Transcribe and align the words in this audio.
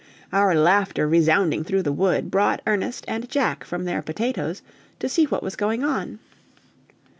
Our 0.33 0.55
laughter 0.55 1.07
resounding 1.07 1.63
through 1.63 1.83
the 1.83 1.91
wood, 1.93 2.31
brought 2.31 2.63
Ernest 2.65 3.05
and 3.07 3.29
Jack 3.29 3.63
from 3.63 3.85
their 3.85 4.01
potatoes, 4.01 4.63
to 4.97 5.07
see 5.07 5.25
what 5.25 5.43
was 5.43 5.55
going 5.55 5.83
on. 5.83 6.17